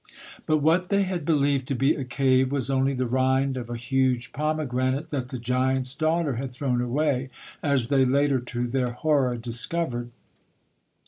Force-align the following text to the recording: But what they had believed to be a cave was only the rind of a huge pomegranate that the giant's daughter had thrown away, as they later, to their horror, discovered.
But 0.47 0.63
what 0.63 0.89
they 0.89 1.03
had 1.03 1.25
believed 1.25 1.67
to 1.67 1.75
be 1.75 1.93
a 1.93 2.03
cave 2.03 2.51
was 2.51 2.71
only 2.71 2.95
the 2.95 3.05
rind 3.05 3.55
of 3.55 3.69
a 3.69 3.77
huge 3.77 4.33
pomegranate 4.33 5.11
that 5.11 5.29
the 5.29 5.37
giant's 5.37 5.93
daughter 5.93 6.37
had 6.37 6.51
thrown 6.51 6.81
away, 6.81 7.29
as 7.61 7.89
they 7.89 8.03
later, 8.03 8.39
to 8.39 8.65
their 8.65 8.93
horror, 8.93 9.37
discovered. 9.37 10.09